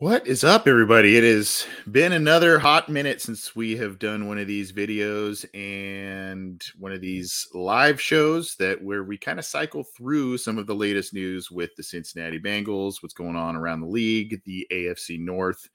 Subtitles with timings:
[0.00, 1.16] What is up, everybody?
[1.16, 6.62] It has been another hot minute since we have done one of these videos and
[6.78, 10.74] one of these live shows that where we kind of cycle through some of the
[10.74, 15.68] latest news with the Cincinnati Bengals, what's going on around the league, the AFC North,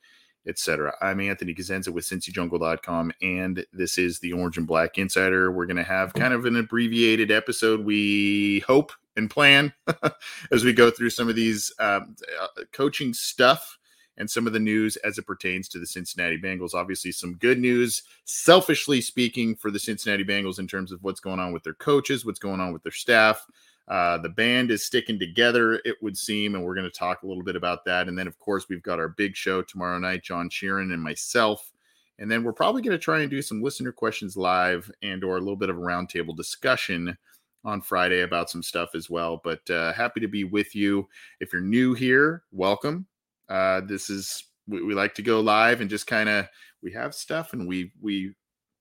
[0.47, 0.93] etc.
[1.01, 5.51] I'm Anthony Cosenza with CincyJungle.com, and this is the Orange and Black Insider.
[5.51, 9.73] We're going to have kind of an abbreviated episode, we hope and plan,
[10.53, 13.79] as we go through some of these um, uh, coaching stuff
[14.17, 16.73] and some of the news as it pertains to the Cincinnati Bengals.
[16.73, 21.39] Obviously, some good news, selfishly speaking, for the Cincinnati Bengals in terms of what's going
[21.39, 23.45] on with their coaches, what's going on with their staff.
[23.87, 27.27] Uh, the band is sticking together, it would seem, and we're going to talk a
[27.27, 28.07] little bit about that.
[28.07, 31.71] And then, of course, we've got our big show tomorrow night, John Sheeran and myself.
[32.19, 35.35] And then we're probably going to try and do some listener questions live and or
[35.35, 37.17] a little bit of a roundtable discussion
[37.65, 39.41] on Friday about some stuff as well.
[39.43, 41.07] But uh, happy to be with you.
[41.39, 43.07] If you're new here, welcome.
[43.49, 46.47] Uh, this is we, we like to go live and just kind of
[46.81, 48.33] we have stuff and we we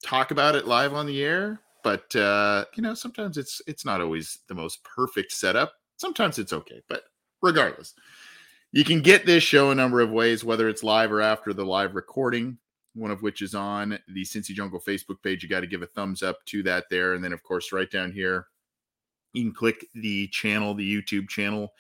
[0.05, 1.61] talk about it live on the air.
[1.85, 5.73] But uh, you know, sometimes it's it's not always the most perfect setup.
[5.97, 7.05] Sometimes it's okay, but
[7.43, 7.95] regardless,
[8.73, 11.65] you can get this show a number of ways, whether it's live or after the
[11.65, 12.59] live recording
[12.95, 15.43] one of which is on the Cincy Jungle Facebook page.
[15.43, 17.15] You got to give a thumbs up to that there.
[17.15, 18.47] And then, of course, right down here,
[19.33, 21.73] you can click the channel, the YouTube channel,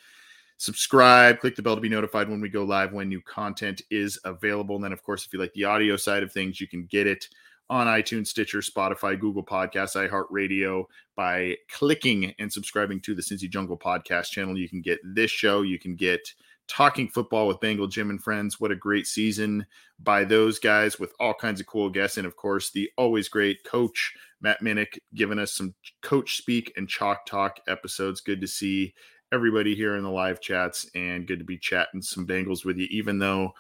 [0.59, 4.19] subscribe, click the bell to be notified when we go live when new content is
[4.25, 4.77] available.
[4.77, 7.07] And then, of course, if you like the audio side of things, you can get
[7.07, 7.29] it
[7.71, 10.85] on iTunes, Stitcher, Spotify, Google Podcasts, iHeartRadio
[11.17, 14.59] by clicking and subscribing to the Cincy Jungle podcast channel.
[14.59, 15.63] You can get this show.
[15.63, 16.21] You can get
[16.69, 18.61] Talking Football with Bengal Jim and Friends.
[18.61, 19.67] What a great season
[19.99, 22.19] by those guys with all kinds of cool guests.
[22.19, 26.89] And of course, the always great coach, Matt Minnick, giving us some coach speak and
[26.89, 28.21] chalk talk episodes.
[28.21, 28.95] Good to see
[29.32, 32.87] everybody here in the live chats and good to be chatting some Bengals with you,
[32.91, 33.53] even though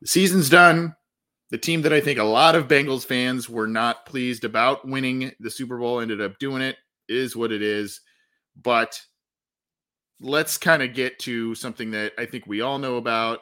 [0.00, 0.94] the season's done.
[1.50, 5.32] The team that I think a lot of Bengals fans were not pleased about winning
[5.40, 6.76] the Super Bowl ended up doing it,
[7.08, 8.00] is what it is.
[8.62, 9.00] But
[10.20, 13.40] let's kind of get to something that I think we all know about.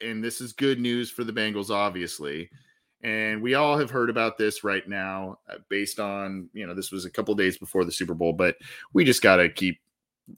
[0.00, 2.48] And this is good news for the Bengals, obviously.
[3.02, 6.90] And we all have heard about this right now, uh, based on, you know, this
[6.90, 8.56] was a couple days before the Super Bowl, but
[8.92, 9.78] we just got to keep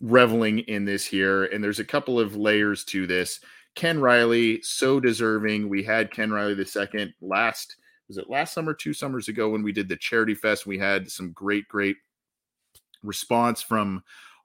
[0.00, 1.44] reveling in this here.
[1.46, 3.40] And there's a couple of layers to this.
[3.74, 5.68] Ken Riley, so deserving.
[5.68, 7.76] We had Ken Riley the second last,
[8.08, 10.66] was it last summer, two summers ago when we did the charity fest?
[10.66, 11.96] We had some great, great
[13.02, 14.02] response from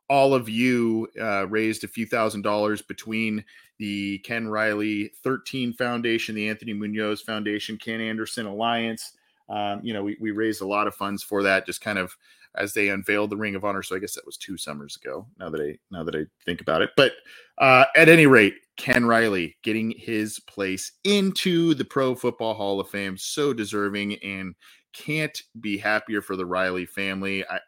[0.08, 3.44] all of you uh, raised a few thousand dollars between
[3.80, 9.14] the Ken Riley 13 Foundation, the Anthony Munoz Foundation, Ken Anderson Alliance.
[9.50, 12.16] Um, you know, we, we raised a lot of funds for that, just kind of
[12.58, 13.84] as they unveiled the Ring of Honor.
[13.84, 15.28] So I guess that was two summers ago.
[15.40, 17.14] Now that I now that I think about it, but
[17.58, 22.90] uh, at any rate, Ken Riley getting his place into the Pro Football Hall of
[22.90, 24.56] Fame, so deserving, and
[24.94, 27.46] can't be happier for the Riley family.
[27.46, 27.60] I,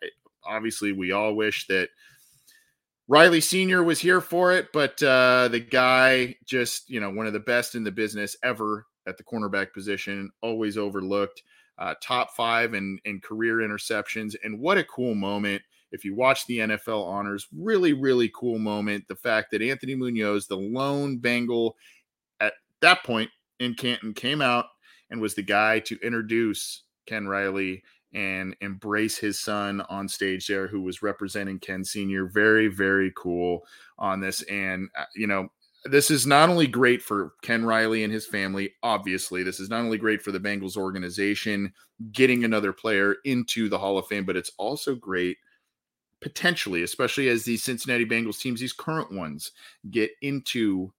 [0.46, 1.90] obviously, we all wish that.
[3.10, 3.84] Riley Sr.
[3.84, 7.74] was here for it, but uh, the guy just, you know, one of the best
[7.74, 11.42] in the business ever at the cornerback position, always overlooked
[11.80, 14.36] uh, top five in, in career interceptions.
[14.44, 15.62] And what a cool moment.
[15.92, 19.08] If you watch the NFL honors, really, really cool moment.
[19.08, 21.78] The fact that Anthony Munoz, the lone Bengal
[22.40, 23.30] at that point
[23.60, 24.66] in Canton, came out
[25.10, 27.84] and was the guy to introduce Ken Riley
[28.14, 32.26] and embrace his son on stage there, who was representing Ken Sr.
[32.28, 33.66] Very, very cool
[33.98, 34.42] on this.
[34.44, 35.50] And, uh, you know,
[35.88, 39.82] this is not only great for Ken Riley and his family, obviously, this is not
[39.82, 41.74] only great for the Bengals organization
[42.12, 45.38] getting another player into the Hall of Fame, but it's also great
[46.22, 49.52] potentially, especially as these Cincinnati Bengals teams, these current ones,
[49.90, 50.92] get into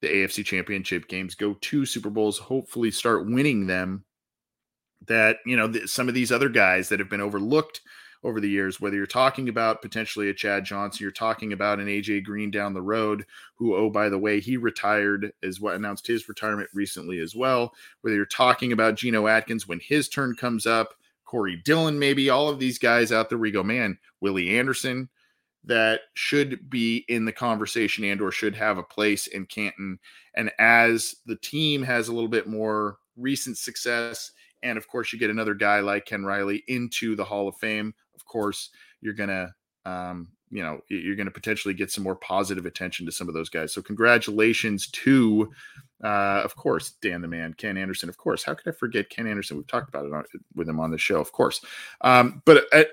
[0.00, 4.04] the AFC Championship games, go to Super Bowls, hopefully start winning them.
[5.06, 7.82] That you know some of these other guys that have been overlooked
[8.24, 11.86] over the years, whether you're talking about potentially a Chad Johnson, you're talking about an
[11.86, 13.24] AJ Green down the road,
[13.54, 17.74] who, oh, by the way, he retired, is what announced his retirement recently as well.
[18.00, 20.94] Whether you're talking about Geno Atkins when his turn comes up,
[21.24, 25.10] Corey Dillon, maybe all of these guys out there, we go, man, Willie Anderson,
[25.64, 29.98] that should be in the conversation and or should have a place in Canton.
[30.34, 34.32] And as the team has a little bit more recent success,
[34.62, 37.94] and of course you get another guy like Ken Riley into the Hall of Fame,
[38.34, 38.70] course
[39.00, 39.54] you're gonna
[39.86, 43.34] um, you know you're going to potentially get some more positive attention to some of
[43.34, 43.72] those guys.
[43.72, 45.50] So congratulations to,
[46.02, 48.08] uh, of course, Dan the Man, Ken Anderson.
[48.08, 49.56] Of course, how could I forget Ken Anderson?
[49.56, 51.60] We've talked about it on, with him on the show, of course.
[52.02, 52.88] Um, but at,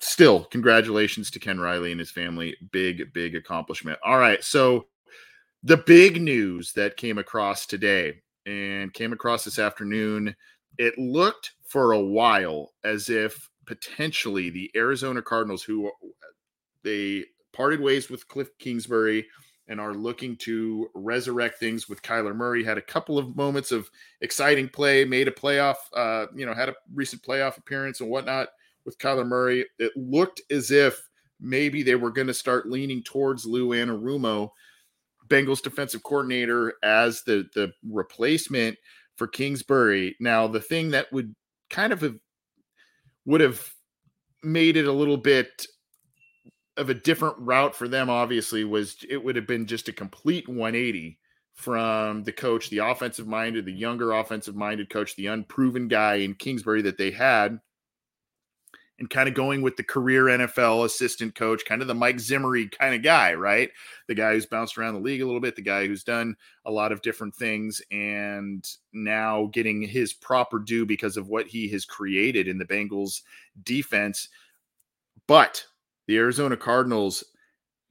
[0.00, 2.56] still, congratulations to Ken Riley and his family.
[2.72, 3.98] Big, big accomplishment.
[4.04, 4.86] All right, so
[5.62, 10.34] the big news that came across today and came across this afternoon.
[10.76, 15.90] It looked for a while as if potentially the Arizona Cardinals, who
[16.82, 19.26] they parted ways with Cliff Kingsbury
[19.68, 22.62] and are looking to resurrect things with Kyler Murray.
[22.62, 23.90] Had a couple of moments of
[24.20, 28.48] exciting play, made a playoff, uh, you know, had a recent playoff appearance and whatnot
[28.84, 29.64] with Kyler Murray.
[29.78, 31.08] It looked as if
[31.40, 34.50] maybe they were going to start leaning towards Lou Anarumo,
[35.28, 38.76] Bengals defensive coordinator, as the the replacement
[39.16, 40.16] for Kingsbury.
[40.20, 41.34] Now, the thing that would
[41.70, 42.16] kind of have,
[43.24, 43.70] would have
[44.42, 45.66] made it a little bit
[46.76, 50.48] of a different route for them obviously was it would have been just a complete
[50.48, 51.18] 180
[51.54, 56.34] from the coach the offensive minded the younger offensive minded coach the unproven guy in
[56.34, 57.60] Kingsbury that they had
[58.98, 62.70] and kind of going with the career NFL assistant coach, kind of the Mike Zimmery
[62.70, 63.70] kind of guy, right?
[64.06, 66.70] The guy who's bounced around the league a little bit, the guy who's done a
[66.70, 71.84] lot of different things, and now getting his proper due because of what he has
[71.84, 73.22] created in the Bengals
[73.64, 74.28] defense.
[75.26, 75.64] But
[76.06, 77.24] the Arizona Cardinals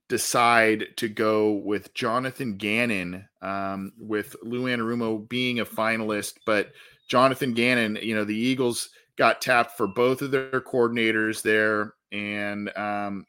[0.08, 6.36] decide to go with Jonathan Gannon, um, with Lou Anarumo being a finalist.
[6.46, 6.72] But
[7.10, 12.76] Jonathan Gannon, you know, the Eagles got tapped for both of their coordinators there, and
[12.78, 13.26] um,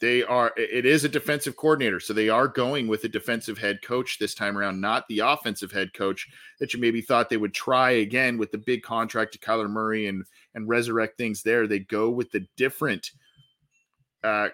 [0.00, 0.52] they are.
[0.56, 4.34] It is a defensive coordinator, so they are going with a defensive head coach this
[4.34, 6.28] time around, not the offensive head coach
[6.58, 10.06] that you maybe thought they would try again with the big contract to Kyler Murray
[10.06, 10.24] and
[10.54, 11.66] and resurrect things there.
[11.66, 13.10] They go with the different
[14.24, 14.48] uh,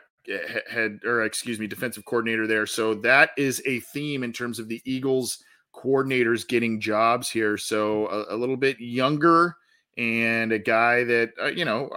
[0.71, 2.67] head or excuse me, defensive coordinator there.
[2.67, 5.43] So that is a theme in terms of the Eagles
[5.75, 7.57] coordinators getting jobs here.
[7.57, 9.57] So a, a little bit younger
[9.97, 11.91] and a guy that uh, you know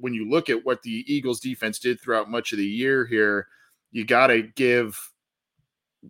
[0.00, 3.46] when you look at what the Eagles defense did throughout much of the year here,
[3.92, 4.98] you got to give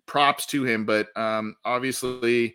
[0.06, 0.84] props to him.
[0.84, 2.54] But um, obviously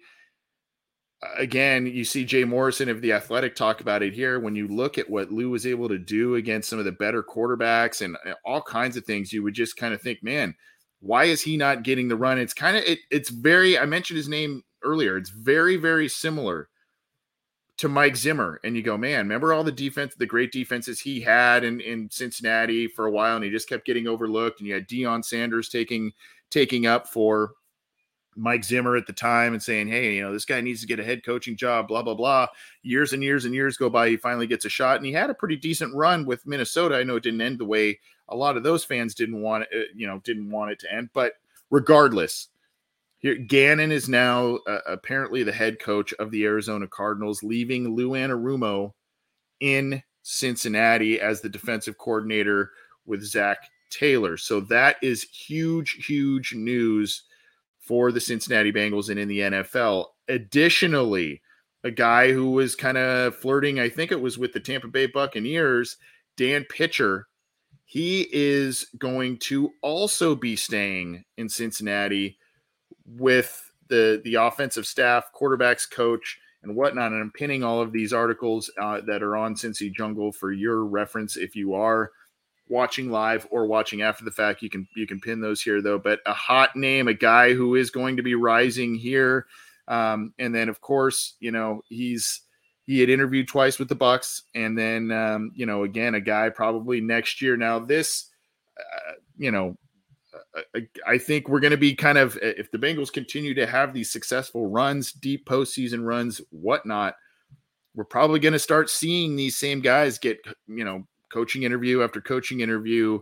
[1.38, 4.40] again, you see Jay Morrison of the Athletic talk about it here.
[4.40, 7.24] When you look at what Lou was able to do against some of the better
[7.24, 10.56] quarterbacks and uh, all kinds of things, you would just kind of think, man,
[11.02, 12.40] why is he not getting the run?
[12.40, 13.78] It's kind of it, it's very.
[13.78, 15.18] I mentioned his name earlier.
[15.18, 16.70] It's very very similar
[17.80, 21.22] to Mike Zimmer, and you go, man, remember all the defense, the great defenses he
[21.22, 24.60] had in in Cincinnati for a while, and he just kept getting overlooked.
[24.60, 26.12] And you had Deion Sanders taking
[26.50, 27.54] taking up for
[28.36, 31.00] Mike Zimmer at the time and saying, hey, you know, this guy needs to get
[31.00, 32.48] a head coaching job, blah, blah, blah.
[32.84, 34.10] Years and years and years go by.
[34.10, 36.96] He finally gets a shot and he had a pretty decent run with Minnesota.
[36.96, 38.00] I know it didn't end the way
[38.30, 40.94] a lot of those fans didn't want it, uh, you know, didn't want it to
[40.94, 41.10] end.
[41.14, 41.34] But
[41.70, 42.50] regardless,
[43.20, 48.12] here Gannon is now uh, apparently the head coach of the Arizona Cardinals, leaving Lou
[48.12, 48.94] Anarumo
[49.60, 52.72] in Cincinnati as the defensive coordinator
[53.06, 53.58] with Zac
[53.90, 54.38] Taylor.
[54.38, 57.24] So that is huge, huge news
[57.80, 60.06] for the Cincinnati Bengals and in the NFL.
[60.30, 61.42] Additionally,
[61.84, 65.08] a guy who was kind of flirting, I think it was with the Tampa Bay
[65.08, 65.98] Buccaneers,
[66.38, 67.28] Dan Pitcher.
[67.86, 72.38] He is going to also be staying in Cincinnati
[73.18, 77.12] with the the offensive staff, quarterbacks coach, and whatnot.
[77.12, 80.86] And I'm pinning all of these articles uh, that are on Cincy Jungle for your
[80.86, 82.12] reference if you are
[82.70, 84.62] watching live or watching after the fact.
[84.62, 86.00] You can you can pin those here though.
[86.00, 89.48] But a hot name, a guy who is going to be rising here,
[89.88, 92.42] um, and then of course you know he's
[92.86, 96.50] he had interviewed twice with the Bucks, and then um, you know again a guy
[96.50, 97.58] probably next year.
[97.58, 98.30] Now this,
[98.80, 99.76] uh, you know.
[101.08, 104.12] I, think we're going to be kind of if the Bengals continue to have these
[104.12, 107.16] successful runs, deep postseason runs, whatnot,
[107.96, 112.22] we're probably going to start seeing these same guys get you know coaching interview after
[112.22, 113.20] coaching interview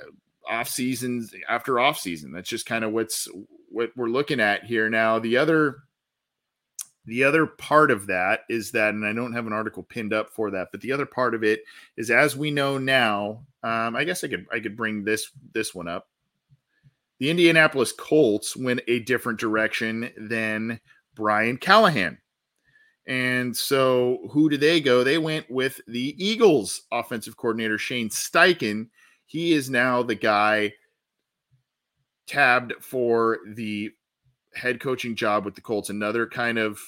[0.00, 2.32] uh, off seasons after off season.
[2.32, 3.28] That's just kind of what's
[3.68, 5.18] what we're looking at here now.
[5.18, 5.76] The other
[7.06, 10.30] the other part of that is that, and I don't have an article pinned up
[10.30, 11.64] for that, but the other part of it
[11.96, 13.44] is as we know now.
[13.62, 16.08] Um, I guess I could I could bring this this one up.
[17.18, 20.80] The Indianapolis Colts went a different direction than
[21.14, 22.18] Brian Callahan.
[23.06, 25.04] And so, who did they go?
[25.04, 28.88] They went with the Eagles offensive coordinator, Shane Steichen.
[29.26, 30.72] He is now the guy
[32.26, 33.90] tabbed for the
[34.54, 35.90] head coaching job with the Colts.
[35.90, 36.80] Another kind of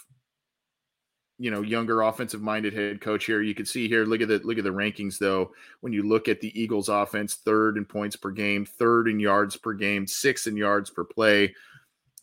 [1.43, 4.39] you know younger offensive minded head coach here you can see here look at the
[4.45, 5.51] look at the rankings though.
[5.81, 9.57] When you look at the eagles offense third in points per game third in yards
[9.57, 11.53] per game sixth in yards per play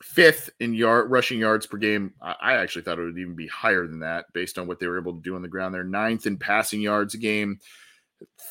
[0.02, 2.14] fifth in yard rushing yards per game.
[2.22, 4.98] I actually thought it would even be higher than that based on what they were
[4.98, 5.84] able to do on the ground there.
[5.84, 7.60] Ninth in passing yards a game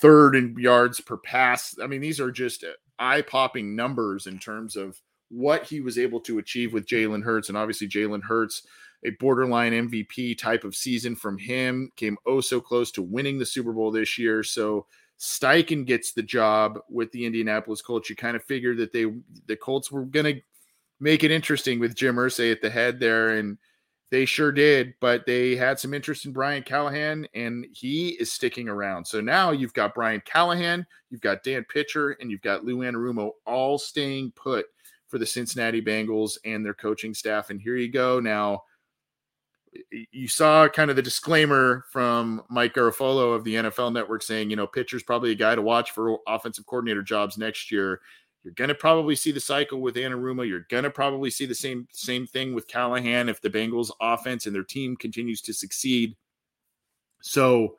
[0.02, 1.76] third in yards per pass.
[1.82, 2.62] I mean these are just
[2.98, 7.56] eye-popping numbers in terms of what he was able to achieve with jalen hurts and
[7.56, 8.66] obviously jalen hurts
[9.04, 11.90] a borderline MVP type of season from him.
[11.96, 14.42] Came oh so close to winning the Super Bowl this year.
[14.42, 14.86] So
[15.18, 18.08] Steichen gets the job with the Indianapolis Colts.
[18.08, 19.06] You kind of figured that they
[19.46, 20.40] the Colts were going to
[21.00, 23.58] make it interesting with Jim Irsay at the head there, and
[24.10, 24.94] they sure did.
[25.00, 29.04] But they had some interest in Brian Callahan, and he is sticking around.
[29.06, 33.30] So now you've got Brian Callahan, you've got Dan Pitcher, and you've got Lou Anarumo
[33.44, 34.66] all staying put
[35.08, 37.50] for the Cincinnati Bengals and their coaching staff.
[37.50, 38.62] And here you go now
[40.12, 44.56] you saw kind of the disclaimer from Mike Garafolo of the NFL Network saying, you
[44.56, 48.00] know, pitcher's probably a guy to watch for offensive coordinator jobs next year.
[48.44, 50.48] You're going to probably see the cycle with Anarumo.
[50.48, 54.46] You're going to probably see the same same thing with Callahan if the Bengals offense
[54.46, 56.16] and their team continues to succeed.
[57.20, 57.76] So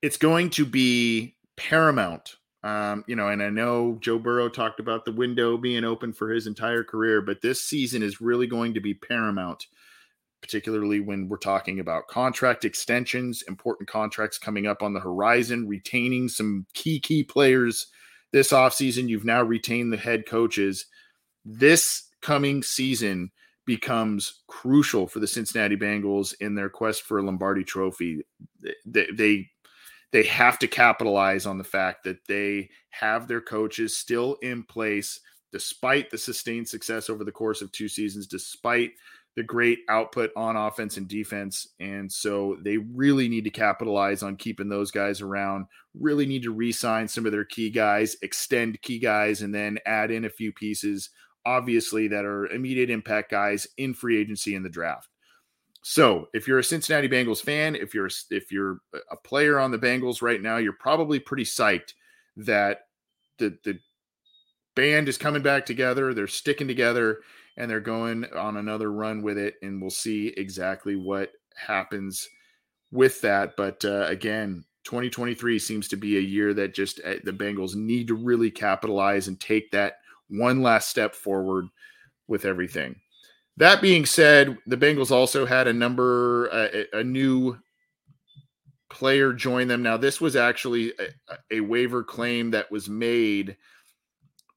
[0.00, 2.36] it's going to be paramount.
[2.64, 6.30] Um, you know, and I know Joe Burrow talked about the window being open for
[6.30, 9.66] his entire career, but this season is really going to be paramount
[10.42, 16.28] particularly when we're talking about contract extensions, important contracts coming up on the horizon, retaining
[16.28, 17.86] some key, key players
[18.32, 19.08] this offseason.
[19.08, 20.86] You've now retained the head coaches.
[21.44, 23.30] This coming season
[23.64, 28.22] becomes crucial for the Cincinnati Bengals in their quest for a Lombardi trophy.
[28.84, 29.50] They, they,
[30.10, 35.20] they have to capitalize on the fact that they have their coaches still in place
[35.52, 38.92] despite the sustained success over the course of two seasons, despite
[39.36, 41.66] the great output on offense and defense.
[41.80, 46.50] And so they really need to capitalize on keeping those guys around, really need to
[46.50, 50.30] re sign some of their key guys, extend key guys, and then add in a
[50.30, 51.10] few pieces,
[51.46, 55.08] obviously, that are immediate impact guys in free agency in the draft.
[55.82, 58.78] So, if you're a Cincinnati Bengals fan, if you're if you're
[59.10, 61.94] a player on the Bengals right now, you're probably pretty psyched
[62.36, 62.80] that
[63.38, 63.78] the the
[64.76, 66.12] band is coming back together.
[66.12, 67.20] They're sticking together
[67.56, 72.28] and they're going on another run with it, and we'll see exactly what happens
[72.90, 73.56] with that.
[73.56, 78.08] But uh, again, 2023 seems to be a year that just uh, the Bengals need
[78.08, 79.94] to really capitalize and take that
[80.28, 81.66] one last step forward
[82.26, 82.96] with everything.
[83.58, 87.58] That being said, the Bengals also had a number, uh, a new
[88.88, 89.82] player join them.
[89.82, 93.56] Now, this was actually a, a waiver claim that was made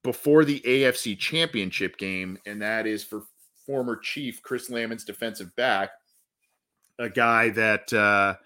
[0.06, 3.24] before the AFC Championship game, and that is for
[3.66, 5.90] former Chief Chris Lammons defensive back,
[7.00, 8.36] a guy that uh,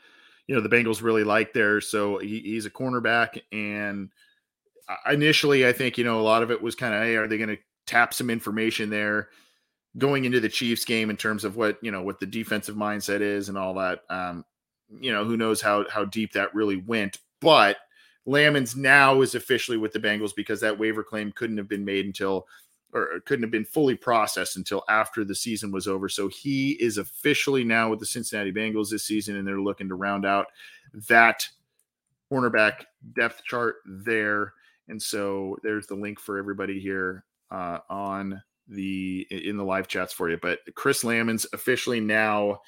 [0.47, 1.83] you know the Bengals really like there.
[1.83, 4.09] So he, he's a cornerback, and
[5.11, 7.37] initially, I think you know a lot of it was kind of, hey, are they
[7.37, 9.29] going to tap some information there
[9.99, 13.21] going into the Chiefs game in terms of what you know what the defensive mindset
[13.21, 14.01] is and all that.
[14.09, 14.47] Um,
[14.89, 17.77] you know, who knows how how deep that really went, but
[18.27, 22.07] Lammons now is officially with the Bengals because that waiver claim couldn't have been made
[22.07, 22.47] until
[22.93, 26.09] or couldn't have been fully processed until after the season was over.
[26.09, 29.95] So he is officially now with the Cincinnati Bengals this season, and they're looking to
[29.95, 30.47] round out
[31.09, 31.47] that
[32.31, 32.85] cornerback
[33.15, 34.55] depth chart there.
[34.89, 40.13] And so there's the link for everybody here uh, on the in the live chats
[40.13, 40.39] for you.
[40.41, 42.61] But Chris Lammons officially now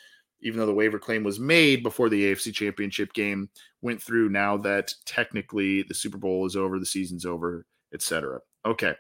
[0.43, 3.49] even though the waiver claim was made before the AFC Championship game
[3.81, 4.29] went through.
[4.29, 8.41] Now that technically the Super Bowl is over, the season's over, etc.
[8.67, 8.95] Okay,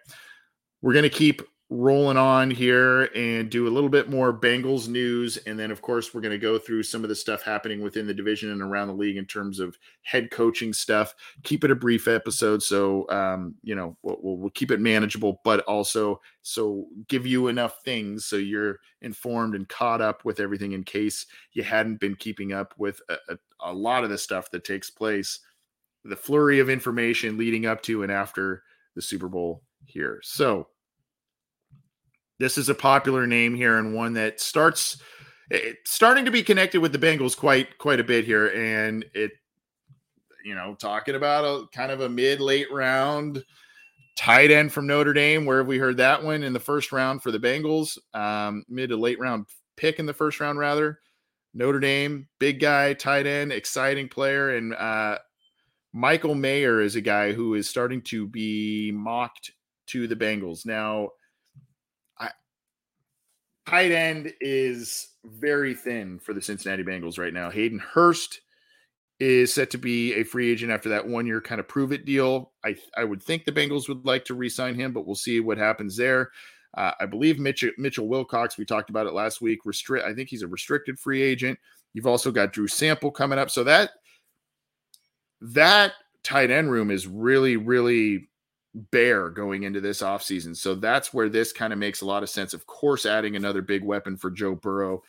[0.80, 5.38] we're gonna keep rolling on here and do a little bit more Bengals news.
[5.38, 8.06] And then, of course, we're going to go through some of the stuff happening within
[8.06, 11.14] the division and around the league in terms of head coaching stuff.
[11.42, 12.62] Keep it a brief episode.
[12.62, 17.82] So, um, you know, we'll, we'll keep it manageable, but also so give you enough
[17.82, 22.52] things so you're informed and caught up with everything in case you hadn't been keeping
[22.52, 25.40] up with a, a, a lot of the stuff that takes place.
[26.04, 28.64] The flurry of information leading up to and after
[28.94, 30.20] the Super Bowl here.
[30.22, 30.68] So
[32.42, 35.00] this is a popular name here and one that starts
[35.48, 39.32] it's starting to be connected with the Bengals quite quite a bit here, and it
[40.44, 43.44] you know talking about a kind of a mid late round
[44.16, 45.44] tight end from Notre Dame.
[45.44, 47.98] Where have we heard that one in the first round for the Bengals?
[48.14, 49.46] Um, mid to late round
[49.76, 50.98] pick in the first round, rather.
[51.54, 55.18] Notre Dame, big guy, tight end, exciting player, and uh,
[55.92, 59.52] Michael Mayer is a guy who is starting to be mocked
[59.88, 61.10] to the Bengals now.
[63.66, 67.50] Tight end is very thin for the Cincinnati Bengals right now.
[67.50, 68.40] Hayden Hurst
[69.20, 72.04] is set to be a free agent after that one year kind of prove it
[72.04, 72.52] deal.
[72.64, 75.58] I I would think the Bengals would like to re-sign him, but we'll see what
[75.58, 76.32] happens there.
[76.76, 79.60] Uh, I believe Mitchell, Mitchell Wilcox, we talked about it last week.
[79.64, 81.58] Restrict, I think he's a restricted free agent.
[81.92, 83.90] You've also got Drew Sample coming up, so that
[85.40, 85.92] that
[86.24, 88.28] tight end room is really, really
[88.74, 90.56] bare going into this offseason.
[90.56, 92.54] So that's where this kind of makes a lot of sense.
[92.54, 95.02] Of course, adding another big weapon for Joe Burrow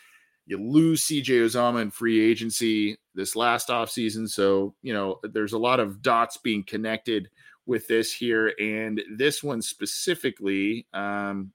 [0.46, 4.30] you lose CJ Uzomah in free agency this last offseason.
[4.30, 7.30] So, you know, there's a lot of dots being connected
[7.66, 8.54] with this here.
[8.60, 11.54] And this one specifically, um,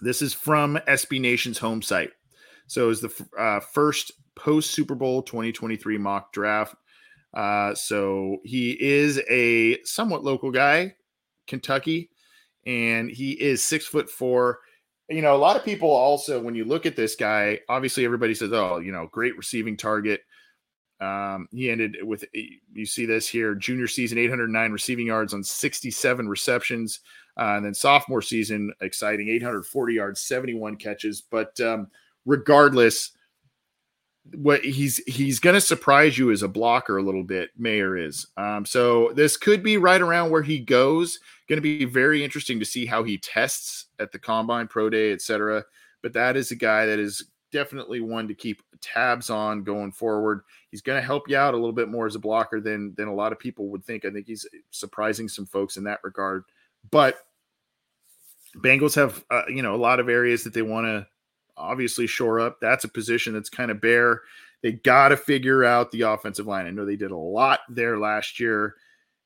[0.00, 2.10] this is from SB Nation's home site.
[2.66, 6.74] So, it's the uh, first post Super Bowl 2023 mock draft.
[7.34, 10.94] Uh, so, he is a somewhat local guy,
[11.46, 12.10] Kentucky,
[12.66, 14.60] and he is six foot four
[15.08, 18.34] you know, a lot of people also, when you look at this guy, obviously everybody
[18.34, 20.22] says, oh, you know, great receiving target.
[21.00, 26.28] Um, he ended with, you see this here, junior season, 809 receiving yards on 67
[26.28, 27.00] receptions.
[27.36, 31.20] Uh, and then sophomore season, exciting, 840 yards, 71 catches.
[31.20, 31.88] But um,
[32.24, 33.10] regardless,
[34.32, 37.50] what he's he's going to surprise you as a blocker a little bit.
[37.56, 38.26] Mayer is.
[38.36, 41.18] Um, so this could be right around where he goes.
[41.48, 45.12] Going to be very interesting to see how he tests at the combine, pro day,
[45.12, 45.64] etc.
[46.02, 50.40] But that is a guy that is definitely one to keep tabs on going forward.
[50.70, 53.08] He's going to help you out a little bit more as a blocker than than
[53.08, 54.04] a lot of people would think.
[54.04, 56.44] I think he's surprising some folks in that regard.
[56.90, 57.18] But
[58.56, 61.06] Bengals have uh, you know a lot of areas that they want to
[61.56, 62.58] obviously shore up.
[62.60, 64.22] That's a position that's kind of bare.
[64.62, 66.66] They got to figure out the offensive line.
[66.66, 68.76] I know they did a lot there last year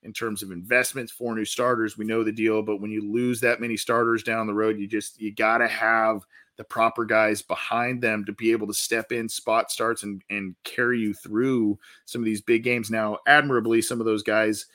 [0.03, 1.99] in terms of investments for new starters.
[1.99, 4.87] We know the deal, but when you lose that many starters down the road, you
[4.87, 6.23] just you got to have
[6.57, 10.55] the proper guys behind them to be able to step in spot starts and and
[10.65, 12.91] carry you through some of these big games.
[12.91, 14.67] Now, admirably, some of those guys,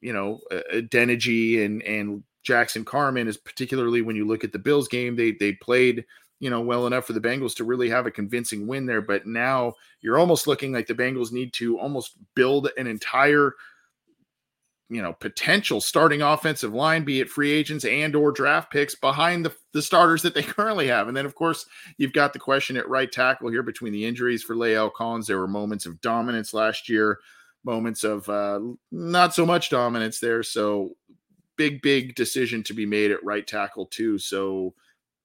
[0.00, 4.58] you know, uh, Adeniji and and Jackson Carman is particularly when you look at the
[4.58, 6.04] Bills game, they they played
[6.42, 9.00] you know, well enough for the Bengals to really have a convincing win there.
[9.00, 13.54] But now you're almost looking like the Bengals need to almost build an entire,
[14.90, 19.44] you know, potential starting offensive line, be it free agents and or draft picks behind
[19.44, 21.06] the, the starters that they currently have.
[21.06, 21.64] And then of course
[21.96, 25.28] you've got the question at right tackle here between the injuries for La'el Collins.
[25.28, 27.20] There were moments of dominance last year,
[27.62, 28.58] moments of uh,
[28.90, 30.42] not so much dominance there.
[30.42, 30.96] So
[31.56, 34.18] big, big decision to be made at right tackle too.
[34.18, 34.74] So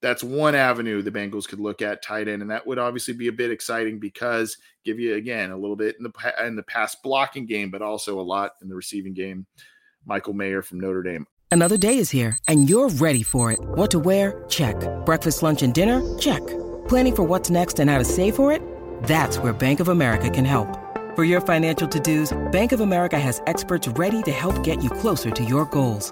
[0.02, 3.28] that's one avenue the Bengals could look at tight end, and that would obviously be
[3.28, 6.96] a bit exciting because give you again a little bit in the in the pass
[6.96, 9.46] blocking game, but also a lot in the receiving game.
[10.06, 11.28] Michael Mayer from Notre Dame.
[11.50, 13.60] Another day is here, and you're ready for it.
[13.60, 14.44] What to wear?
[14.50, 14.76] Check.
[15.06, 16.02] Breakfast, lunch, and dinner?
[16.18, 16.46] Check.
[16.88, 18.62] Planning for what's next and how to save for it?
[19.04, 20.68] That's where Bank of America can help.
[21.16, 25.32] For your financial to-dos, Bank of America has experts ready to help get you closer
[25.32, 26.12] to your goals.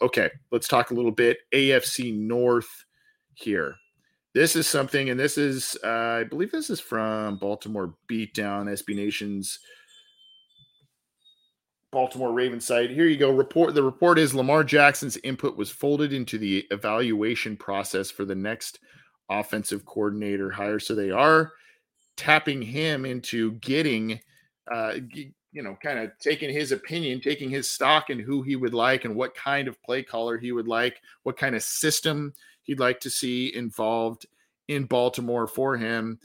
[0.00, 2.84] Okay, let's talk a little bit AFC North
[3.34, 3.76] here.
[4.34, 8.94] This is something, and this is, uh, I believe this is from Baltimore Beatdown, SB
[8.94, 9.58] Nation's
[11.90, 12.90] Baltimore Ravens site.
[12.90, 13.30] Here you go.
[13.30, 13.74] Report.
[13.74, 18.78] The report is Lamar Jackson's input was folded into the evaluation process for the next
[19.30, 20.78] offensive coordinator hire.
[20.78, 21.52] So they are
[22.16, 24.20] tapping him into getting,
[24.70, 24.94] uh,
[25.58, 29.04] you know, kind of taking his opinion, taking his stock and who he would like
[29.04, 33.00] and what kind of play caller he would like, what kind of system he'd like
[33.00, 34.24] to see involved
[34.68, 36.20] in Baltimore for him.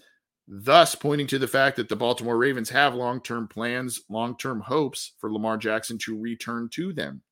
[0.48, 4.60] Thus, pointing to the fact that the Baltimore Ravens have long term plans, long term
[4.62, 7.24] hopes for Lamar Jackson to return to them.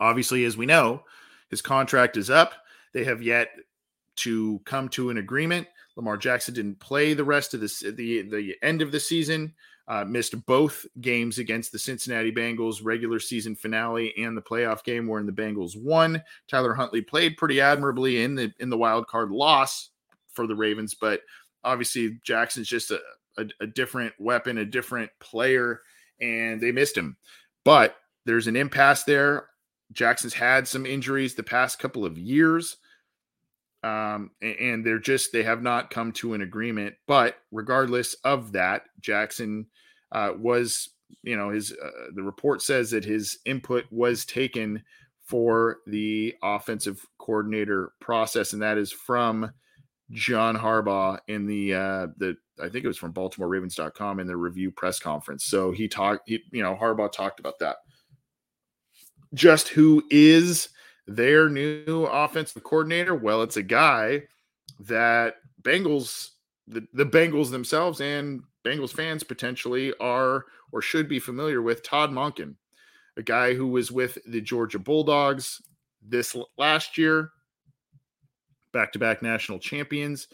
[0.00, 1.04] Obviously, as we know,
[1.48, 2.52] his contract is up.
[2.92, 3.48] They have yet
[4.16, 5.66] to come to an agreement.
[5.96, 9.54] Lamar Jackson didn't play the rest of this, the the end of the season.
[9.88, 15.08] Uh, missed both games against the Cincinnati Bengals regular season finale and the playoff game
[15.08, 16.22] wherein the Bengals won.
[16.48, 19.90] Tyler Huntley played pretty admirably in the in the wild card loss
[20.32, 21.20] for the Ravens, but
[21.64, 23.00] obviously Jackson's just a,
[23.38, 25.80] a, a different weapon, a different player,
[26.20, 27.16] and they missed him.
[27.64, 29.48] But there's an impasse there.
[29.92, 32.76] Jackson's had some injuries the past couple of years.
[33.84, 36.94] Um, and they're just they have not come to an agreement.
[37.06, 39.66] But regardless of that, Jackson
[40.12, 40.90] uh, was,
[41.22, 44.82] you know, his uh, the report says that his input was taken
[45.24, 49.50] for the offensive coordinator process, and that is from
[50.10, 54.70] John Harbaugh in the uh the I think it was from BaltimoreRavens.com in the review
[54.70, 55.44] press conference.
[55.44, 57.76] So he talked, he, you know, Harbaugh talked about that.
[59.34, 60.68] Just who is
[61.06, 63.14] their new offensive coordinator?
[63.14, 64.24] Well, it's a guy
[64.80, 66.30] that Bengals,
[66.66, 72.10] the, the Bengals themselves and Bengals fans potentially are or should be familiar with Todd
[72.10, 72.54] Monken,
[73.16, 75.60] a guy who was with the Georgia Bulldogs
[76.00, 77.30] this last year,
[78.72, 80.28] back to back national champions.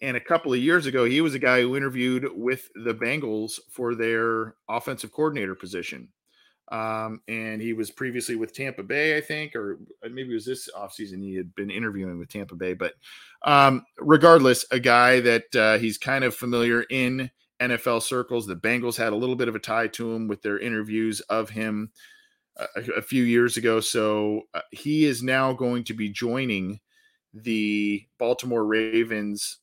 [0.00, 3.60] And a couple of years ago, he was a guy who interviewed with the Bengals
[3.70, 6.08] for their offensive coordinator position.
[6.72, 10.46] Um, and he was previously with Tampa Bay, I think, or uh, maybe it was
[10.46, 12.72] this offseason he had been interviewing with Tampa Bay.
[12.72, 12.94] But
[13.44, 17.30] um, regardless, a guy that uh, he's kind of familiar in
[17.60, 18.46] NFL circles.
[18.46, 21.50] The Bengals had a little bit of a tie to him with their interviews of
[21.50, 21.90] him
[22.56, 23.80] a, a few years ago.
[23.80, 26.80] So uh, he is now going to be joining
[27.34, 29.58] the Baltimore Ravens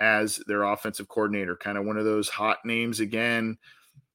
[0.00, 3.58] as their offensive coordinator, kind of one of those hot names again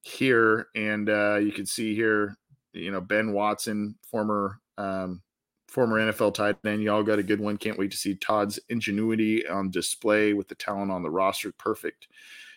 [0.02, 0.68] here.
[0.76, 2.38] And uh, you can see here,
[2.74, 5.22] you know, Ben Watson, former um,
[5.68, 6.84] former NFL tight end.
[6.84, 7.58] Y'all got a good one.
[7.58, 11.52] Can't wait to see Todd's ingenuity on display with the talent on the roster.
[11.52, 12.08] Perfect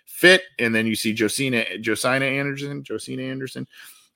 [0.07, 0.43] fit.
[0.59, 3.67] And then you see Josina Josina Anderson, Josina Anderson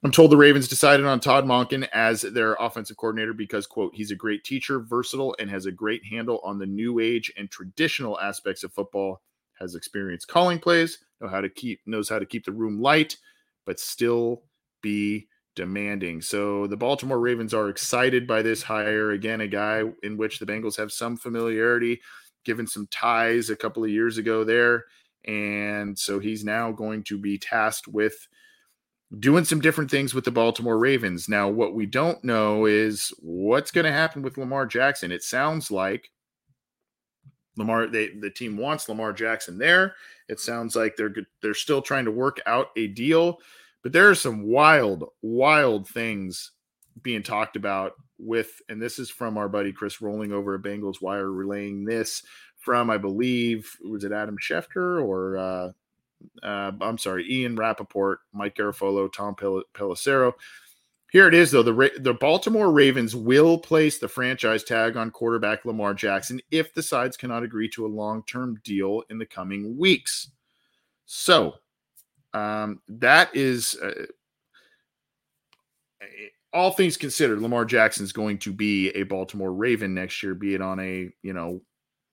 [0.05, 4.11] I'm told the Ravens decided on Todd Monken as their offensive coordinator because, quote, he's
[4.11, 8.21] a great teacher, versatile, and has a great handle on the new age and traditional
[8.21, 9.23] aspects of football.
[9.59, 13.17] Has experience calling plays, know how to keep knows how to keep the room light,
[13.67, 14.43] but still
[14.83, 16.21] be demanding.
[16.21, 19.13] So the Baltimore Ravens are excited by this hire.
[19.13, 22.01] Again, a guy in which the Bengals have some familiarity,
[22.45, 24.85] given some ties a couple of years ago there.
[25.27, 28.15] And so he's now going to be tasked with
[29.19, 31.29] doing some different things with the Baltimore Ravens.
[31.29, 35.13] Now, what we don't know is what's going to happen with Lamar Jackson.
[35.13, 36.11] It sounds like
[37.57, 39.95] Lamar they the team wants Lamar Jackson there.
[40.29, 43.39] It sounds like they're they're still trying to work out a deal,
[43.83, 46.53] but there are some wild wild things
[47.03, 51.03] being talked about with and this is from our buddy Chris Roling over a Bengals
[51.03, 52.23] wire relaying this
[52.59, 55.73] from I believe was it Adam Schefter or uh
[56.43, 60.33] uh, I'm sorry, Ian Rapoport, Mike Garafolo, Tom Pel- Pelissero.
[61.15, 61.63] Here it is, though.
[61.63, 66.83] The, the Baltimore Ravens will place the franchise tag on quarterback Lamar Jackson if the
[66.83, 70.33] sides cannot agree to a long term deal in the coming weeks.
[71.07, 71.55] So
[72.33, 74.07] um, that is, uh,
[76.53, 80.55] all things considered, Lamar Jackson is going to be a Baltimore Raven next year, be
[80.55, 81.63] it on a, you know,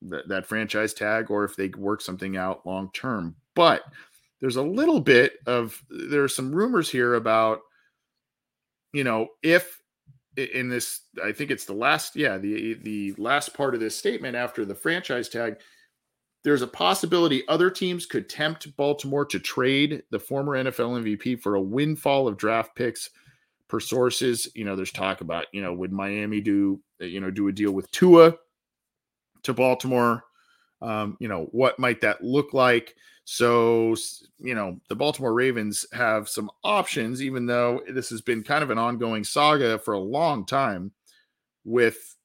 [0.08, 3.36] th- that franchise tag or if they work something out long term.
[3.56, 3.82] But
[4.42, 7.62] there's a little bit of there are some rumors here about
[8.94, 9.82] you know if
[10.38, 14.36] in this i think it's the last yeah the the last part of this statement
[14.36, 15.58] after the franchise tag
[16.44, 21.56] there's a possibility other teams could tempt baltimore to trade the former nfl mvp for
[21.56, 23.10] a windfall of draft picks
[23.72, 24.50] per sources.
[24.54, 27.72] You know there's talk about you know would miami do you know do a deal
[27.72, 28.36] with tua
[29.44, 30.24] to baltimore
[30.82, 32.96] Um, you know, what might that look like?
[33.24, 33.96] So,
[34.40, 38.72] you know, the Baltimore Ravens have some options, even though this has been kind of
[38.72, 40.92] an ongoing saga for a long time
[41.64, 42.16] with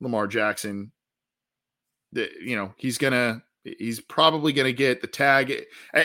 [0.00, 0.90] Lamar Jackson.
[2.12, 3.42] That, you know, he's going to,
[3.78, 5.52] he's probably going to get the tag.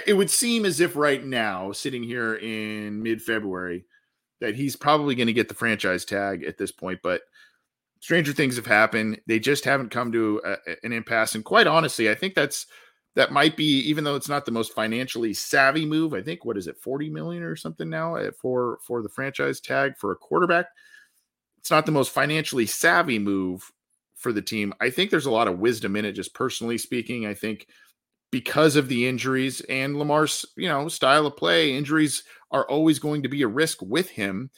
[0.06, 3.86] It would seem as if right now, sitting here in mid February,
[4.42, 7.00] that he's probably going to get the franchise tag at this point.
[7.02, 7.22] But
[8.04, 9.18] stranger things have happened.
[9.28, 11.36] They just haven't come to a, an impasse.
[11.36, 12.66] And quite honestly, I think that's
[13.16, 16.14] that might be even though it's not the most financially savvy move.
[16.14, 19.62] I think what is it, forty million or something now eh, for for the franchise
[19.62, 20.66] tag for a quarterback.
[21.60, 23.72] It's not the most financially savvy move
[24.16, 24.74] for the team.
[24.82, 26.12] I think there's a lot of wisdom in it.
[26.12, 27.68] Just personally speaking, I think
[28.34, 33.24] because of the injuries and Lamar's you know style of play, injuries are always going
[33.24, 34.50] to be a risk with him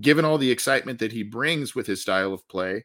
[0.00, 2.84] given all the excitement that he brings with his style of play.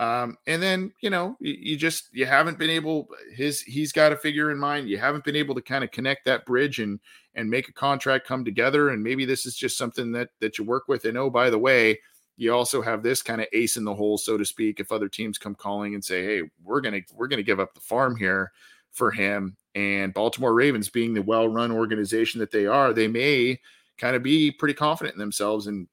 [0.00, 4.10] Um, and then you know you, you, just you haven't been able his he's got
[4.10, 4.88] a figure in mind.
[4.88, 6.98] You haven't been able to kind of connect that bridge and
[7.34, 8.90] and make a contract come together.
[8.90, 11.04] And maybe this is just something that that you work with.
[11.04, 12.00] And oh, by the way,
[12.36, 14.80] you also have this kind of ace in the hole, so to speak.
[14.80, 17.80] If other teams come calling and say, "Hey, we're gonna we're gonna give up the
[17.80, 18.50] farm here
[18.90, 23.60] for him," and Baltimore Ravens being the well-run organization that they are, they may
[23.98, 25.86] kind of be pretty confident in themselves and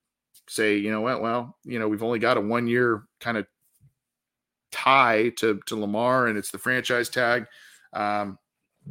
[0.49, 3.45] say, you know what, well, you know, we've only got a one year kind of
[4.71, 7.45] tie to to Lamar, and it's the franchise tag.
[7.93, 8.37] Um,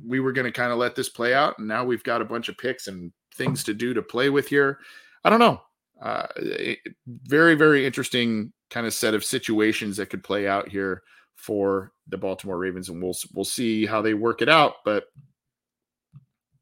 [0.06, 2.26] we were going to kind of let this play out, and now we've got a
[2.26, 4.78] bunch of picks and things to do to play with here.
[5.24, 5.60] I don't know.
[6.00, 11.02] Uh, it, very very interesting kind of set of situations that could play out here
[11.34, 14.74] for the Baltimore Ravens, and we'll we'll see how they work it out.
[14.84, 15.06] But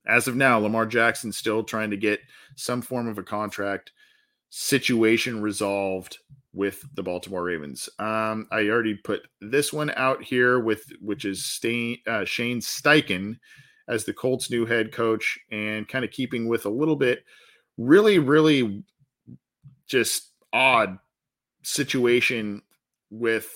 [0.06, 2.20] as of now, Lamar Jackson still trying to get
[2.54, 3.92] some form of a contract
[4.58, 6.16] situation resolved
[6.54, 7.90] with the Baltimore Ravens.
[7.98, 13.38] Um, I already put this one out here with which is Stain, uh, Shane Steichen
[13.86, 17.22] as the Colts' new head coach, and kind of keeping with a little bit,
[17.76, 18.82] really, really
[19.86, 20.98] just odd
[21.62, 22.62] situation
[23.10, 23.50] with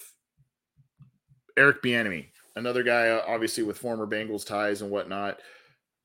[1.56, 5.40] Eric Bieniemy, another guy, obviously with former Bengals ties and whatnot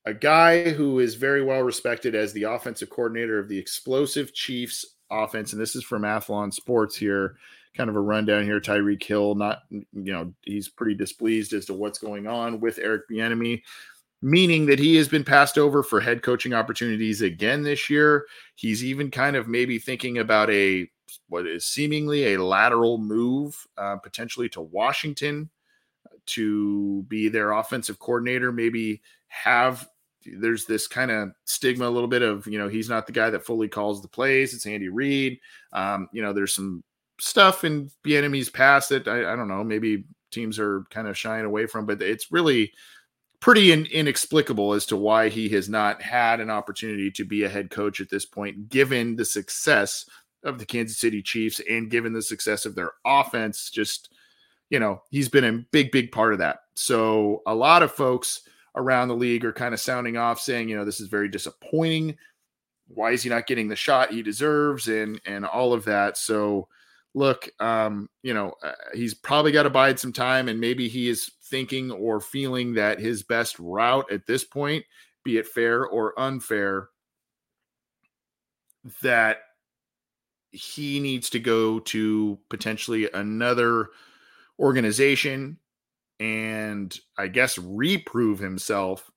[0.05, 4.85] a guy who is very well respected as the offensive coordinator of the explosive Chiefs
[5.09, 5.51] offense.
[5.51, 7.37] And this is from Athlon Sports here,
[7.75, 8.59] kind of a rundown here.
[8.59, 13.03] Tyreek Hill, not, you know, he's pretty displeased as to what's going on with Eric
[13.11, 13.63] Bieniemy,
[14.21, 18.25] meaning that he has been passed over for head coaching opportunities again this year.
[18.55, 20.87] He's even kind of maybe thinking about a
[21.29, 25.49] what is seemingly a lateral move, uh, potentially to Washington
[26.27, 29.87] to be their offensive coordinator, maybe have
[30.25, 33.29] there's this kind of stigma a little bit of you know he's not the guy
[33.29, 35.39] that fully calls the plays it's andy reid.
[35.73, 36.83] Um, you know there's some
[37.19, 41.45] stuff in Bieniemy's past that I, I, don't know maybe teams are kind of shying
[41.45, 42.73] away from but it's really
[43.39, 47.49] pretty in, inexplicable as to why he has not had an opportunity to be a
[47.49, 50.05] head coach at this point given the success
[50.43, 54.09] of the kansas city chiefs and given the success of their offense just
[54.69, 56.59] you know he's been a big big part of that.
[56.75, 58.41] So a lot of folks
[58.75, 62.17] around the league are kind of sounding off saying, you know, this is very disappointing.
[62.87, 66.17] Why is he not getting the shot he deserves and and all of that?
[66.17, 66.67] So
[67.13, 71.09] look, um, you know, uh, he's probably got to bide some time and maybe he
[71.09, 74.83] is thinking or feeling that his best route at this point,
[75.23, 76.89] be it fair or unfair,
[79.01, 79.37] that
[80.51, 83.89] he needs to go to potentially another
[84.59, 85.57] organization
[86.19, 89.09] and I guess reprove himself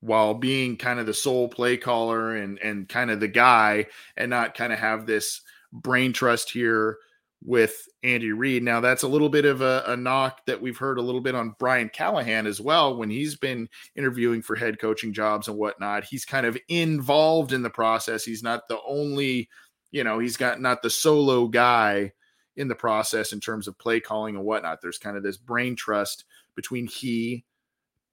[0.00, 4.30] while being kind of the sole play caller and and kind of the guy and
[4.30, 5.40] not kind of have this
[5.72, 6.98] brain trust here
[7.44, 8.62] with Andy Reid.
[8.62, 11.34] Now that's a little bit of a, a, knock that we've heard a little bit
[11.34, 16.04] on Brian Callahan as well when he's been interviewing for head coaching jobs and whatnot.
[16.04, 18.24] He's kind of involved in the process.
[18.24, 19.48] He's not the only,
[19.92, 22.12] you know, he's got not the solo guy
[22.56, 24.80] in the process in terms of play calling and whatnot.
[24.80, 27.44] There's kind of this brain trust between he,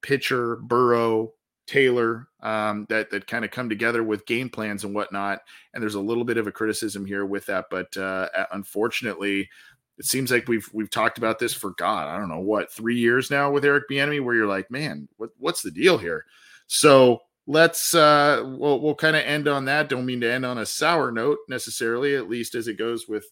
[0.01, 1.33] pitcher, Burrow,
[1.65, 5.39] Taylor um, that that kind of come together with game plans and whatnot.
[5.73, 9.49] And there's a little bit of a criticism here with that, but uh, unfortunately,
[9.97, 12.97] it seems like we've we've talked about this for God, I don't know what three
[12.97, 16.25] years now with Eric Bieniemy, where you're like, man, what what's the deal here?
[16.67, 19.89] So let's uh, we'll we'll kind of end on that.
[19.89, 23.25] Don't mean to end on a sour note necessarily, at least as it goes with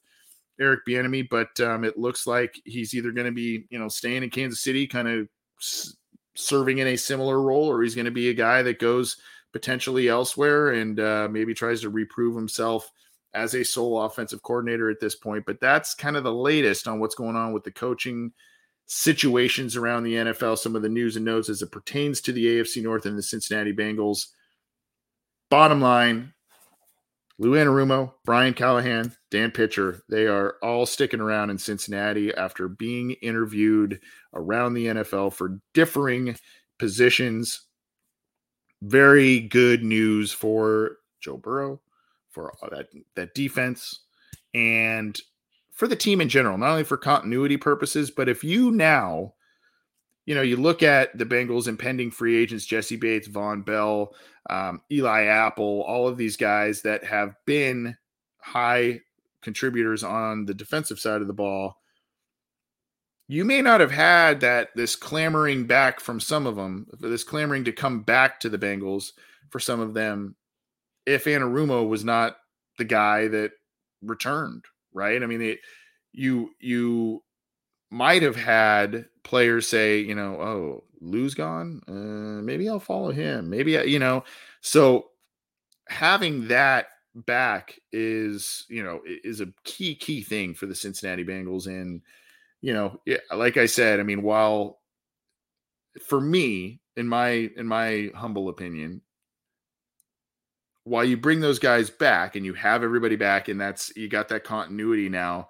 [0.60, 4.24] Eric Bieniemy, but um, it looks like he's either going to be, you know, staying
[4.24, 5.28] in Kansas City, kind of
[5.60, 5.96] s-
[6.36, 9.18] serving in a similar role, or he's going to be a guy that goes
[9.54, 12.92] potentially elsewhere and uh, maybe tries to reprove himself
[13.34, 15.46] as a sole offensive coordinator at this point.
[15.46, 18.32] But that's kind of the latest on what's going on with the coaching
[18.88, 22.46] situations around the NFL, some of the news and notes as it pertains to the
[22.46, 24.28] AFC North and the Cincinnati Bengals.
[25.50, 26.34] Bottom line,
[27.42, 33.14] Lou Anarumo, Brian Callahan, Dan Pitcher, they are all sticking around in Cincinnati after being
[33.14, 34.00] interviewed
[34.36, 36.36] around the NFL for differing
[36.78, 37.66] positions.
[38.84, 41.82] Very good news for Joe Burrow,
[42.30, 44.04] for that, that defense,
[44.54, 45.20] and
[45.72, 49.34] for the team in general, not only for continuity purposes, but if you now,
[50.26, 54.14] you know, you look at the Bengals impending free agents, Jessie Bates, Vonn Bell,
[54.50, 57.98] um, Eli Apple, all of these guys that have been
[58.40, 59.00] high
[59.42, 61.78] contributors on the defensive side of the ball.
[63.28, 67.64] You may not have had that this clamoring back from some of them, this clamoring
[67.64, 69.12] to come back to the Bengals
[69.50, 70.36] for some of them,
[71.06, 72.38] if Anarumo was not
[72.78, 73.52] the guy that
[74.02, 75.22] returned right?
[75.22, 75.60] I mean, it,
[76.12, 77.24] you you
[77.90, 83.50] might have had players say, you know, oh, Lou's gone, uh, maybe I'll follow him.
[83.50, 84.24] Maybe I, you know,
[84.62, 85.08] so
[85.88, 91.68] having that back is you know is a key key thing for the Cincinnati Bengals.
[91.68, 92.02] And
[92.62, 93.02] you know
[93.34, 94.80] like I said I mean while
[96.02, 99.02] for me in my in my humble opinion
[100.84, 104.30] while you bring those guys back and you have everybody back and that's you got
[104.30, 105.48] that continuity now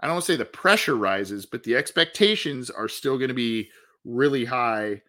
[0.00, 3.34] i don't want to say the pressure rises but the expectations are still going to
[3.34, 3.70] be
[4.06, 5.02] really high.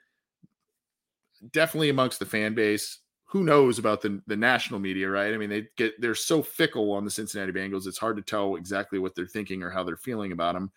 [1.52, 3.00] Definitely amongst the fan base.
[3.30, 5.34] Who knows about the, the national media right?
[5.34, 8.56] I mean they get they're so fickle on the cincinnati bengals it's hard to tell
[8.56, 10.72] exactly what they're thinking or how they're feeling about them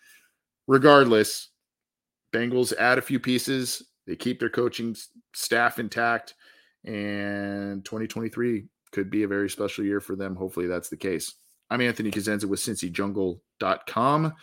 [0.66, 1.48] regardless
[2.32, 4.96] bengals add a few pieces they keep their coaching
[5.32, 6.34] staff intact
[6.84, 10.34] and 2023 could be a very special year for them.
[10.34, 11.34] Hopefully that's the case.
[11.70, 12.58] I'm Anthony Cosenza with
[13.60, 14.34] CincyJungle.com.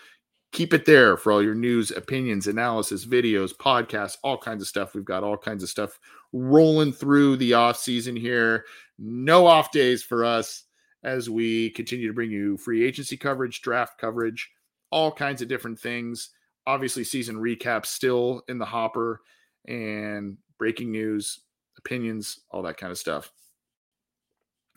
[0.53, 4.95] Keep it there for all your news, opinions, analysis, videos, podcasts, all kinds of stuff.
[4.95, 5.99] We've got all kinds of stuff
[6.31, 8.65] rolling through the off season here.
[8.97, 10.63] No off days for us
[11.03, 14.49] as we continue to bring you free agency coverage, draft coverage,
[14.89, 16.29] all kinds of different things.
[16.65, 19.21] Obviously, season recaps still in the hopper
[19.67, 21.41] and breaking news,
[21.77, 23.31] opinions, all that kind of stuff.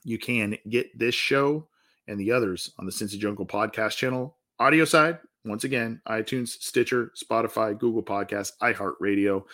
[0.04, 1.68] You can get this show
[2.10, 4.36] and the others on the Cincy Jungle podcast channel.
[4.58, 9.44] Audio side, once again, iTunes, Stitcher, Spotify, Google Podcasts, iHeartRadio,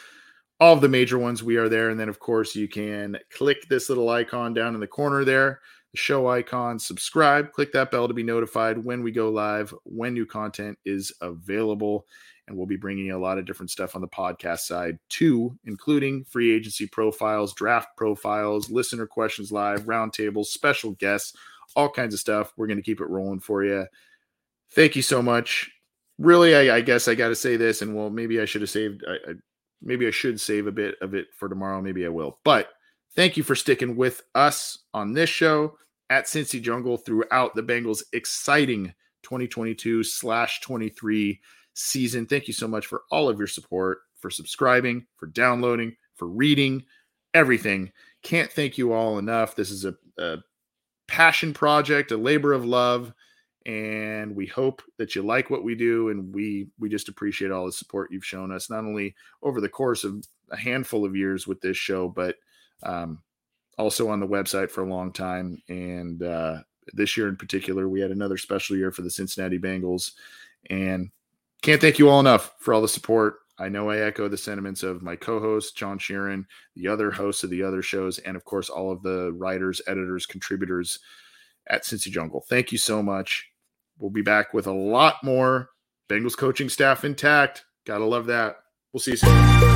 [0.59, 1.45] all of the major ones.
[1.45, 1.91] We are there.
[1.91, 5.61] And then, of course, you can click this little icon down in the corner there,
[5.93, 10.15] the show icon, subscribe, click that bell to be notified when we go live, when
[10.15, 12.07] new content is available
[12.49, 15.59] and we'll be bringing you a lot of different stuff on the podcast side too,
[15.65, 21.37] including free agency profiles, draft profiles, listener questions live, roundtables, special guests,
[21.77, 22.53] all kinds of stuff.
[22.57, 23.87] We're going to keep it rolling for you.
[24.73, 25.71] Thank you so much.
[26.19, 28.71] Really, I, I guess I got to say this, and well, maybe I should have
[28.71, 29.05] saved.
[29.07, 29.35] I, I,
[29.83, 31.81] maybe I should save a bit of it for tomorrow.
[31.81, 32.39] Maybe I will.
[32.43, 32.71] But
[33.15, 35.77] thank you for sticking with us on this show
[36.09, 41.41] at Cincy Jungle throughout the Bengals' exciting 2022 slash 23
[41.75, 42.27] season.
[42.27, 46.85] Thank you so much for all of your support, for subscribing, for downloading, for reading,
[47.35, 47.93] everything.
[48.23, 49.55] Can't thank you all enough.
[49.55, 50.39] This is a, a
[51.17, 53.11] passion project, a labor of love,
[53.65, 56.11] and we hope that you like what we do.
[56.11, 59.69] And we we just appreciate all the support you've shown us, not only over the
[59.69, 62.37] course of a handful of years with this show, but
[62.83, 63.23] um,
[63.79, 65.57] also on the website for a long time.
[65.71, 66.59] And uh,
[66.93, 70.13] this year in particular, we had another special year for the Cincinnati Bengals,
[70.69, 71.11] and
[71.63, 73.37] can't thank you all enough for all the support.
[73.59, 77.51] I know I echo the sentiments of my co-host John Sheeran, the other hosts of
[77.51, 80.99] the other shows, and of course all of the writers, editors, contributors
[81.69, 82.45] at Cincy Jungle.
[82.49, 83.49] Thank you so much.
[83.99, 85.71] We'll be back with a lot more
[86.09, 87.65] Bengals coaching staff intact.
[87.87, 88.57] Gotta love that.
[88.93, 89.76] We'll see you soon.